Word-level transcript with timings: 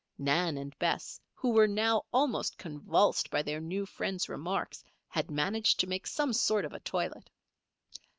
Nan 0.17 0.57
and 0.57 0.75
Bess, 0.79 1.19
who 1.35 1.51
were 1.51 1.67
now 1.67 2.05
almost 2.11 2.57
convulsed 2.57 3.29
by 3.29 3.43
their 3.43 3.59
new 3.61 3.85
friend's 3.85 4.27
remarks, 4.29 4.83
had 5.07 5.29
managed 5.29 5.79
to 5.79 5.85
make 5.87 6.07
some 6.07 6.33
sort 6.33 6.65
of 6.65 6.73
a 6.73 6.79
toilet. 6.79 7.29